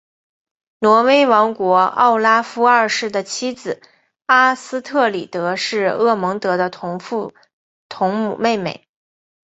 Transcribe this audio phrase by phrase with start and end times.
[0.79, 3.83] 挪威国王奥拉夫二世的妻子
[4.25, 7.35] 阿斯特里德是厄蒙德的同父
[7.87, 8.87] 同母妹妹。